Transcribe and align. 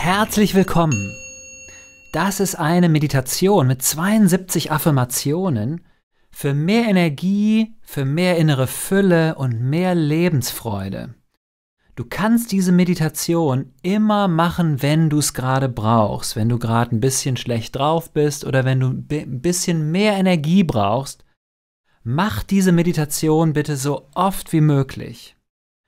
Herzlich 0.00 0.54
willkommen. 0.54 1.12
Das 2.12 2.38
ist 2.38 2.54
eine 2.54 2.88
Meditation 2.88 3.66
mit 3.66 3.82
72 3.82 4.70
Affirmationen 4.70 5.84
für 6.30 6.54
mehr 6.54 6.84
Energie, 6.88 7.74
für 7.82 8.04
mehr 8.04 8.36
innere 8.36 8.68
Fülle 8.68 9.34
und 9.34 9.60
mehr 9.60 9.96
Lebensfreude. 9.96 11.16
Du 11.96 12.04
kannst 12.08 12.52
diese 12.52 12.70
Meditation 12.70 13.74
immer 13.82 14.28
machen, 14.28 14.82
wenn 14.82 15.10
du 15.10 15.18
es 15.18 15.34
gerade 15.34 15.68
brauchst, 15.68 16.36
wenn 16.36 16.48
du 16.48 16.60
gerade 16.60 16.94
ein 16.94 17.00
bisschen 17.00 17.36
schlecht 17.36 17.74
drauf 17.74 18.12
bist 18.12 18.44
oder 18.44 18.64
wenn 18.64 18.78
du 18.78 18.90
ein 18.90 19.40
bisschen 19.42 19.90
mehr 19.90 20.12
Energie 20.12 20.62
brauchst. 20.62 21.24
Mach 22.04 22.44
diese 22.44 22.70
Meditation 22.70 23.52
bitte 23.52 23.76
so 23.76 24.08
oft 24.14 24.52
wie 24.52 24.60
möglich. 24.60 25.36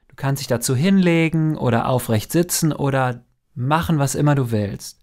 Du 0.09 0.17
kannst 0.17 0.41
dich 0.41 0.49
dazu 0.49 0.75
hinlegen 0.75 1.57
oder 1.57 1.89
aufrecht 1.89 2.33
sitzen 2.33 2.73
oder 2.73 3.25
machen, 3.55 3.99
was 3.99 4.15
immer 4.15 4.35
du 4.35 4.51
willst. 4.51 5.01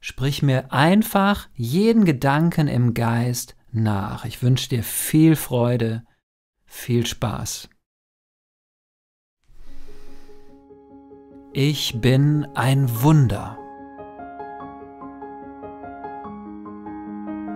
Sprich 0.00 0.42
mir 0.42 0.72
einfach 0.72 1.48
jeden 1.54 2.04
Gedanken 2.04 2.68
im 2.68 2.94
Geist 2.94 3.56
nach. 3.72 4.24
Ich 4.24 4.42
wünsche 4.42 4.68
dir 4.68 4.82
viel 4.82 5.34
Freude, 5.34 6.04
viel 6.66 7.06
Spaß. 7.06 7.68
Ich 11.52 12.00
bin 12.00 12.46
ein 12.54 13.02
Wunder. 13.02 13.58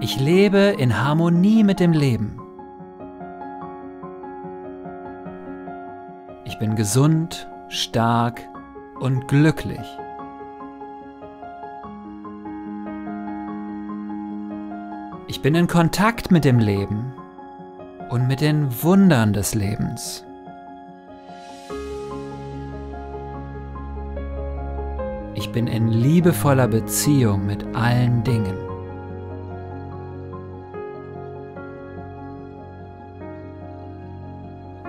Ich 0.01 0.21
lebe 0.21 0.77
in 0.79 1.03
Harmonie 1.03 1.65
mit 1.65 1.81
dem 1.81 1.93
Leben. 1.93 2.41
Ich 6.45 6.59
bin 6.59 6.77
gesund, 6.77 7.51
stark 7.69 8.49
und 9.01 9.29
glücklich. 9.29 9.99
Ich 15.27 15.43
bin 15.43 15.55
in 15.55 15.67
Kontakt 15.67 16.31
mit 16.31 16.45
dem 16.45 16.59
Leben 16.59 17.13
und 18.09 18.27
mit 18.27 18.41
den 18.41 18.83
Wundern 18.83 19.33
des 19.33 19.55
Lebens. 19.55 20.25
Ich 25.35 25.53
bin 25.53 25.67
in 25.67 25.89
liebevoller 25.89 26.67
Beziehung 26.67 27.47
mit 27.47 27.65
allen 27.77 28.25
Dingen. 28.25 28.57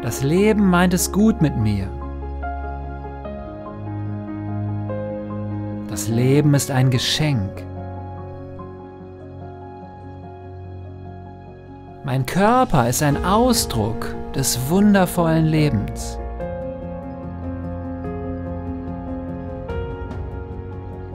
Das 0.01 0.23
Leben 0.23 0.67
meint 0.67 0.93
es 0.93 1.11
gut 1.11 1.41
mit 1.41 1.55
mir. 1.57 1.98
Das 5.89 6.07
Leben 6.07 6.53
ist 6.53 6.69
ein 6.69 6.91
Geschenk. 6.91 7.63
Mein 12.03 12.27
Körper 12.27 12.87
ist 12.87 13.01
ein 13.01 13.25
Ausdruck 13.25 14.13
des 14.35 14.69
wundervollen 14.69 15.47
Lebens. 15.47 16.19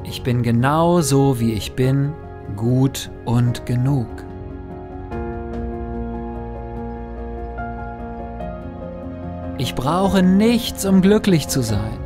Ich 0.02 0.25
bin 0.25 0.42
genau 0.42 1.00
so, 1.00 1.39
wie 1.39 1.52
ich 1.52 1.77
bin, 1.77 2.12
gut 2.56 3.11
und 3.25 3.67
genug. 3.67 4.08
Ich 9.56 9.77
brauche 9.77 10.22
nichts, 10.22 10.84
um 10.84 11.00
glücklich 11.00 11.47
zu 11.47 11.62
sein. 11.62 12.03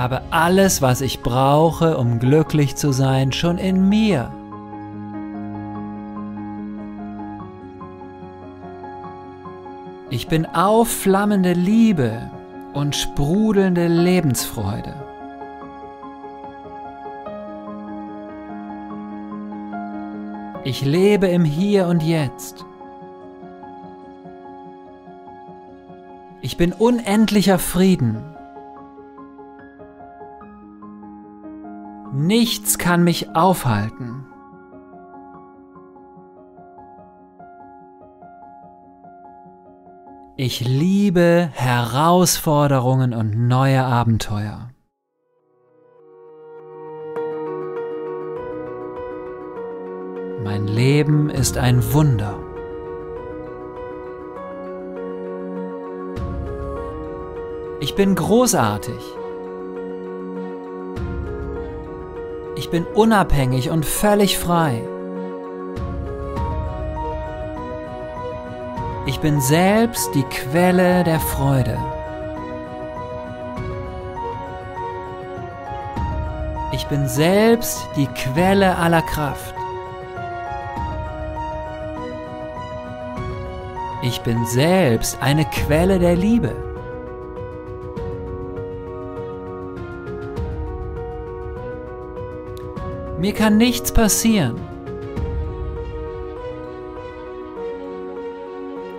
Habe 0.00 0.22
alles, 0.30 0.82
was 0.82 1.00
ich 1.00 1.20
brauche, 1.20 1.96
um 1.96 2.18
glücklich 2.18 2.76
zu 2.76 2.92
sein, 2.92 3.32
schon 3.32 3.58
in 3.58 3.88
mir. 3.88 4.32
Ich 10.10 10.26
bin 10.26 10.44
aufflammende 10.46 11.52
Liebe, 11.52 12.30
und 12.72 12.94
sprudelnde 12.94 13.88
Lebensfreude. 13.88 14.94
Ich 20.64 20.84
lebe 20.84 21.26
im 21.26 21.44
Hier 21.44 21.86
und 21.86 22.02
Jetzt. 22.02 22.64
Ich 26.42 26.56
bin 26.56 26.72
unendlicher 26.72 27.58
Frieden. 27.58 28.22
Nichts 32.12 32.76
kann 32.78 33.04
mich 33.04 33.36
aufhalten. 33.36 34.26
Ich 40.36 40.60
liebe 40.60 41.50
Herausforderungen 41.52 43.14
und 43.14 43.46
neue 43.46 43.84
Abenteuer. 43.84 44.70
Mein 50.42 50.66
Leben 50.66 51.30
ist 51.30 51.58
ein 51.58 51.92
Wunder. 51.92 52.40
Ich 57.80 57.94
bin 57.94 58.16
großartig. 58.16 59.19
Ich 62.60 62.68
bin 62.68 62.84
unabhängig 62.84 63.70
und 63.70 63.86
völlig 63.86 64.38
frei. 64.38 64.82
Ich 69.06 69.18
bin 69.20 69.40
selbst 69.40 70.14
die 70.14 70.24
Quelle 70.24 71.02
der 71.02 71.20
Freude. 71.20 71.78
Ich 76.72 76.86
bin 76.88 77.08
selbst 77.08 77.80
die 77.96 78.08
Quelle 78.08 78.76
aller 78.76 79.00
Kraft. 79.00 79.54
Ich 84.02 84.20
bin 84.20 84.44
selbst 84.44 85.16
eine 85.22 85.46
Quelle 85.46 85.98
der 85.98 86.14
Liebe. 86.14 86.69
Mir 93.20 93.34
kann 93.34 93.58
nichts 93.58 93.92
passieren. 93.92 94.58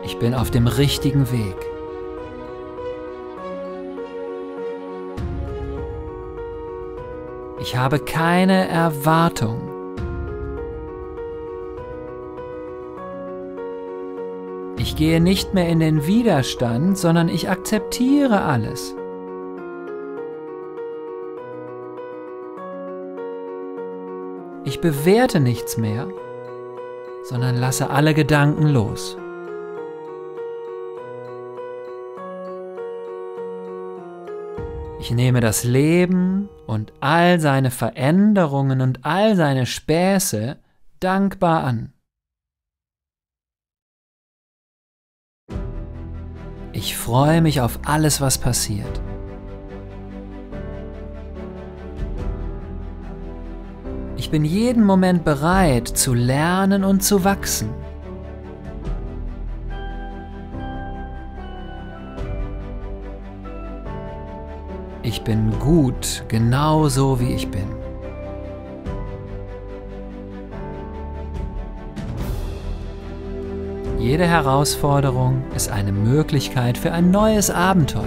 Ich 0.04 0.20
bin 0.20 0.36
auf 0.36 0.52
dem 0.52 0.68
richtigen 0.68 1.32
Weg. 1.32 1.56
Ich 7.62 7.76
habe 7.76 7.98
keine 7.98 8.68
Erwartung. 8.68 9.60
Ich 14.78 14.96
gehe 14.96 15.20
nicht 15.20 15.56
mehr 15.56 15.68
in 15.68 15.80
den 15.80 16.06
Widerstand, 16.06 16.96
sondern 16.96 17.28
ich 17.28 17.50
akzeptiere 17.50 18.42
alles. 18.42 18.96
Ich 24.82 24.90
bewerte 24.90 25.40
nichts 25.40 25.78
mehr, 25.78 26.08
sondern 27.26 27.56
lasse 27.56 27.92
alle 27.92 28.16
Gedanken 28.16 28.66
los. 28.66 29.16
Ich 35.00 35.12
nehme 35.12 35.40
das 35.40 35.64
Leben 35.64 36.50
und 36.66 36.94
all 37.00 37.40
seine 37.40 37.70
Veränderungen 37.70 38.82
und 38.82 39.06
all 39.06 39.36
seine 39.36 39.68
Späße 39.68 40.58
dankbar 41.00 41.64
an. 41.64 41.94
Ich 46.74 46.98
freue 46.98 47.44
mich 47.44 47.62
auf 47.62 47.78
alles, 47.86 48.20
was 48.20 48.40
passiert. 48.40 49.00
Bin 54.32 54.46
jeden 54.46 54.86
Moment 54.86 55.26
bereit 55.26 55.90
zu 55.90 56.14
lernen 56.14 56.86
und 56.86 57.04
zu 57.04 57.26
wachsen. 57.26 57.70
Ich 65.04 65.22
bin 65.24 65.52
gut, 65.60 66.24
genauso 66.30 67.20
wie 67.20 67.34
ich 67.34 67.52
bin. 67.52 67.68
Jede 74.00 74.26
Herausforderung 74.26 75.44
ist 75.56 75.70
eine 75.70 75.92
Möglichkeit 75.92 76.78
für 76.78 76.94
ein 76.94 77.12
neues 77.12 77.52
Abenteuer. 77.52 78.06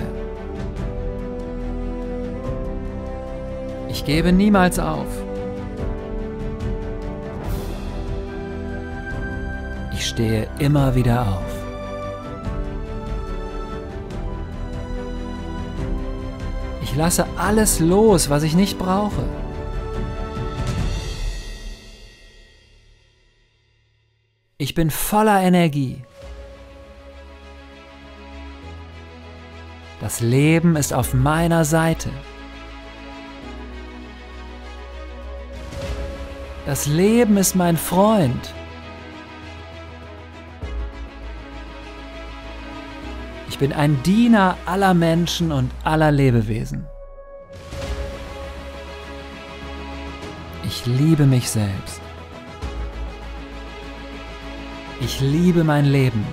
Ich 3.90 4.06
gebe 4.06 4.32
niemals 4.32 4.78
auf. 4.78 5.23
Stehe 10.14 10.48
immer 10.60 10.94
wieder 10.94 11.22
auf. 11.22 11.52
Ich 16.82 16.94
lasse 16.94 17.26
alles 17.36 17.80
los, 17.80 18.30
was 18.30 18.44
ich 18.44 18.54
nicht 18.54 18.78
brauche. 18.78 19.24
Ich 24.56 24.74
bin 24.74 24.90
voller 24.90 25.42
Energie. 25.42 26.04
Das 30.00 30.20
Leben 30.20 30.76
ist 30.76 30.92
auf 30.92 31.12
meiner 31.12 31.64
Seite. 31.64 32.10
Das 36.66 36.86
Leben 36.86 37.36
ist 37.36 37.56
mein 37.56 37.76
Freund. 37.76 38.54
Ich 43.54 43.60
bin 43.60 43.72
ein 43.72 44.02
Diener 44.02 44.58
aller 44.66 44.94
Menschen 44.94 45.52
und 45.52 45.70
aller 45.84 46.10
Lebewesen. 46.10 46.88
Ich 50.64 50.84
liebe 50.86 51.24
mich 51.24 51.48
selbst. 51.48 52.00
Ich 55.00 55.20
liebe 55.20 55.62
mein 55.62 55.84
Leben. 55.84 56.26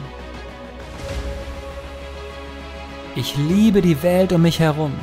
Ich 3.16 3.38
liebe 3.38 3.84
die 3.84 4.02
Welt 4.02 4.34
um 4.34 4.42
mich 4.42 4.60
herum. 4.60 4.94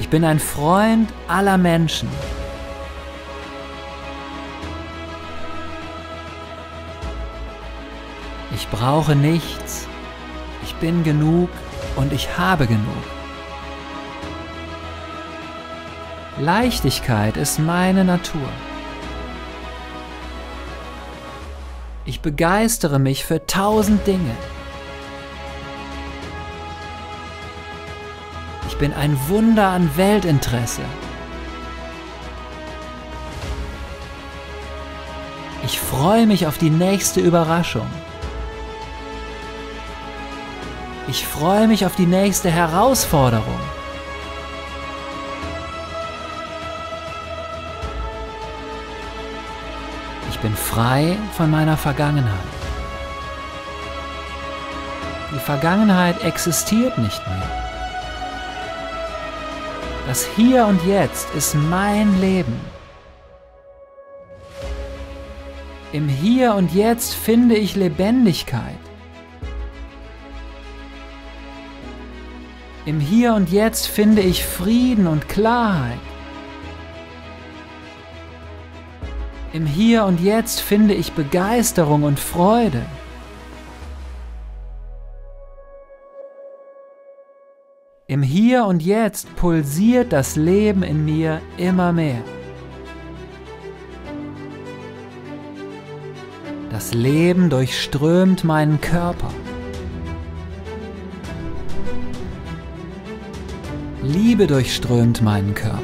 Ich 0.00 0.08
bin 0.08 0.24
ein 0.24 0.40
Freund 0.40 1.08
aller 1.28 1.58
Menschen. 1.58 2.08
Brauche 8.74 9.14
nichts. 9.14 9.86
Ich 10.64 10.74
bin 10.76 11.04
genug 11.04 11.48
und 11.94 12.12
ich 12.12 12.36
habe 12.36 12.66
genug. 12.66 13.04
Leichtigkeit 16.40 17.36
ist 17.36 17.60
meine 17.60 18.04
Natur. 18.04 18.48
Ich 22.04 22.20
begeistere 22.20 22.98
mich 22.98 23.24
für 23.24 23.46
tausend 23.46 24.04
Dinge. 24.08 24.34
Ich 28.66 28.76
bin 28.76 28.92
ein 28.92 29.16
Wunder 29.28 29.68
an 29.68 29.88
Weltinteresse. 29.96 30.82
Ich 35.62 35.78
freue 35.78 36.26
mich 36.26 36.48
auf 36.48 36.58
die 36.58 36.70
nächste 36.70 37.20
Überraschung. 37.20 37.86
Ich 41.14 41.28
freue 41.28 41.68
mich 41.68 41.86
auf 41.86 41.94
die 41.94 42.06
nächste 42.06 42.50
Herausforderung. 42.50 43.60
Ich 50.28 50.40
bin 50.40 50.56
frei 50.56 51.16
von 51.36 51.52
meiner 51.52 51.76
Vergangenheit. 51.76 52.34
Die 55.32 55.38
Vergangenheit 55.38 56.20
existiert 56.24 56.98
nicht 56.98 57.24
mehr. 57.28 57.48
Das 60.08 60.26
Hier 60.34 60.66
und 60.66 60.84
Jetzt 60.84 61.32
ist 61.36 61.54
mein 61.54 62.20
Leben. 62.20 62.60
Im 65.92 66.08
Hier 66.08 66.56
und 66.56 66.74
Jetzt 66.74 67.14
finde 67.14 67.54
ich 67.54 67.76
Lebendigkeit. 67.76 68.93
Im 72.86 73.00
Hier 73.00 73.32
und 73.32 73.50
Jetzt 73.50 73.86
finde 73.86 74.20
ich 74.20 74.44
Frieden 74.44 75.06
und 75.06 75.26
Klarheit. 75.26 75.98
Im 79.54 79.64
Hier 79.64 80.04
und 80.04 80.20
Jetzt 80.20 80.60
finde 80.60 80.92
ich 80.92 81.12
Begeisterung 81.12 82.02
und 82.02 82.20
Freude. 82.20 82.84
Im 88.06 88.22
Hier 88.22 88.66
und 88.66 88.82
Jetzt 88.82 89.34
pulsiert 89.34 90.12
das 90.12 90.36
Leben 90.36 90.82
in 90.82 91.06
mir 91.06 91.40
immer 91.56 91.90
mehr. 91.90 92.22
Das 96.70 96.92
Leben 96.92 97.48
durchströmt 97.48 98.44
meinen 98.44 98.78
Körper. 98.82 99.30
Liebe 104.34 104.48
durchströmt 104.48 105.22
meinen 105.22 105.54
Körper. 105.54 105.78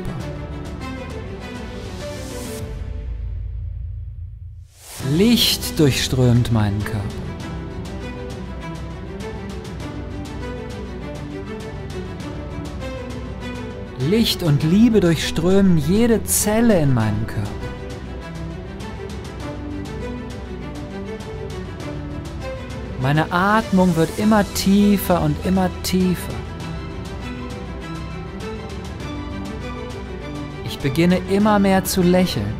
Licht 5.13 5.79
durchströmt 5.79 6.51
meinen 6.51 6.83
Körper. 6.85 7.07
Licht 14.09 14.43
und 14.43 14.65
Liebe 14.65 14.99
durchströmen 14.99 15.79
jede 15.79 16.25
Zelle 16.25 16.81
in 16.81 16.93
meinem 16.93 17.29
Körper. 17.29 17.49
Meine 23.01 23.31
Atmung 23.31 23.95
wird 23.95 24.11
immer 24.19 24.45
tiefer 24.55 25.23
und 25.23 25.37
immer 25.47 25.71
tiefer. 25.85 26.40
Ich 30.71 30.79
beginne 30.79 31.19
immer 31.29 31.59
mehr 31.59 31.85
zu 31.85 32.01
lächeln. 32.01 32.55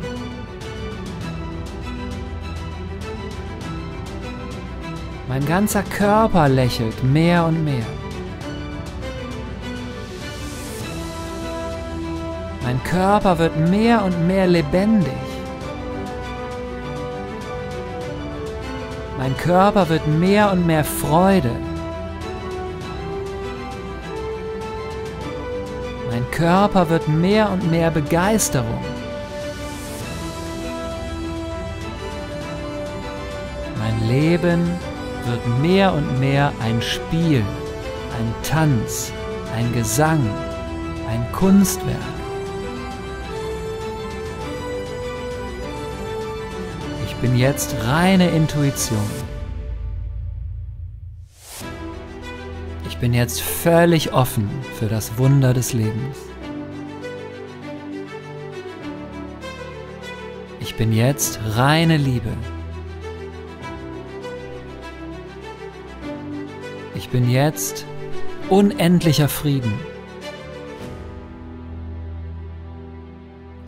Mein 5.29 5.45
ganzer 5.45 5.81
Körper 5.83 6.49
lächelt 6.49 7.01
mehr 7.05 7.45
und 7.45 7.63
mehr. 7.63 7.85
Mein 12.63 12.83
Körper 12.83 13.39
wird 13.39 13.57
mehr 13.69 14.03
und 14.03 14.27
mehr 14.27 14.45
lebendig. 14.45 15.23
Mein 19.17 19.37
Körper 19.37 19.87
wird 19.87 20.05
mehr 20.07 20.51
und 20.51 20.67
mehr 20.67 20.83
Freude. 20.83 21.70
Mein 26.11 26.29
Körper 26.29 26.89
wird 26.89 27.07
mehr 27.07 27.49
und 27.49 27.71
mehr 27.71 27.89
Begeisterung. 27.89 28.83
Mein 33.79 34.07
Leben 34.07 34.69
wird 35.25 35.59
mehr 35.59 35.91
und 35.93 36.19
mehr 36.19 36.51
ein 36.61 36.79
Spiel, 36.83 37.39
ein 37.39 38.33
Tanz, 38.43 39.11
ein 39.57 39.73
Gesang, 39.73 40.19
ein 41.09 41.25
Kunstwerk. 41.31 41.97
bin 47.21 47.37
jetzt 47.37 47.75
reine 47.85 48.29
Intuition. 48.29 49.30
Bin 53.01 53.15
jetzt 53.15 53.41
völlig 53.41 54.13
offen 54.13 54.47
für 54.77 54.87
das 54.87 55.17
Wunder 55.17 55.55
des 55.55 55.73
Lebens. 55.73 56.17
Ich 60.59 60.75
bin 60.75 60.93
jetzt 60.93 61.39
reine 61.55 61.97
Liebe. 61.97 62.29
Ich 66.93 67.09
bin 67.09 67.27
jetzt 67.27 67.87
unendlicher 68.49 69.29
Frieden. 69.29 69.73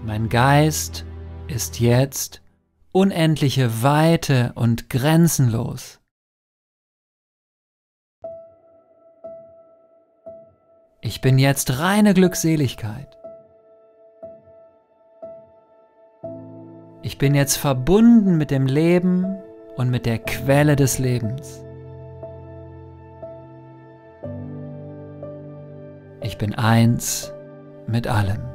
Mein 0.05 0.29
Geist 0.29 1.05
ist 1.47 1.79
jetzt 1.79 2.43
unendliche 2.91 3.81
Weite 3.81 4.51
und 4.53 4.91
grenzenlos. 4.91 6.02
Ich 11.05 11.19
bin 11.19 11.37
jetzt 11.37 11.79
reine 11.79 12.13
Glückseligkeit. 12.13 13.17
Ich 17.01 17.17
bin 17.17 17.35
jetzt 17.35 17.57
verbunden 17.57 18.37
mit 18.37 18.51
dem 18.51 18.67
Leben 18.67 19.25
und 19.75 19.89
mit 19.89 20.05
der 20.05 20.19
Quelle 20.19 20.77
des 20.77 20.99
Lebens. 20.99 21.61
Ich 26.21 26.37
bin 26.37 26.55
eins 26.55 27.33
mit 27.85 28.07
allem. 28.07 28.52